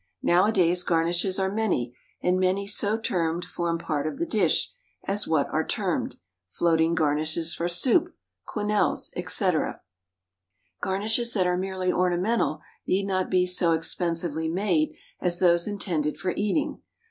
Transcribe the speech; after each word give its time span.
Nowadays 0.23 0.81
garnishes 0.81 1.37
are 1.37 1.47
many, 1.51 1.95
and 2.23 2.39
many 2.39 2.65
so 2.65 2.97
termed 2.97 3.45
form 3.45 3.77
part 3.77 4.07
of 4.07 4.17
the 4.17 4.25
dish, 4.25 4.71
as 5.03 5.27
what 5.27 5.47
are 5.53 5.63
termed, 5.63 6.15
"floating 6.49 6.95
garnishes 6.95 7.53
for 7.53 7.67
soup," 7.67 8.11
quenelles, 8.47 9.13
etc. 9.15 9.81
Garnishes 10.81 11.35
that 11.35 11.45
are 11.45 11.55
merely 11.55 11.93
ornamental 11.93 12.61
need 12.87 13.05
not 13.05 13.29
be 13.29 13.45
so 13.45 13.73
expensively 13.73 14.47
made 14.49 14.95
as 15.19 15.37
those 15.37 15.67
intended 15.67 16.17
for 16.17 16.33
eating. 16.35 16.81